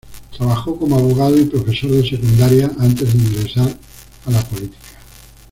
Trabajó 0.35 0.79
como 0.79 0.95
abogado 0.97 1.37
y 1.37 1.45
profesor 1.45 1.91
de 1.91 2.09
secundaria 2.09 2.71
antes 2.79 3.13
de 3.13 3.19
ingresar 3.19 3.71
a 4.25 4.31
la 4.31 4.41
política. 4.49 4.89